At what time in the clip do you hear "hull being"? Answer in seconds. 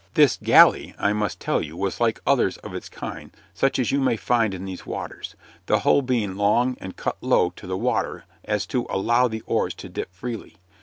5.81-6.35